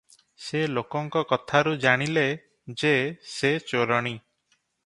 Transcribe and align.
ସେ 0.43 0.61
ଲୋକଙ୍କ 0.77 1.23
କଥାରୁ 1.33 1.75
ଜାଣିଲେ 1.85 2.25
ଯେ 2.85 2.95
ସେ 3.37 3.55
ଚୋରଣୀ। 3.69 4.19